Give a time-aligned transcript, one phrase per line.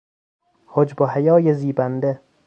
[0.65, 2.21] حجب و حیای زیبنده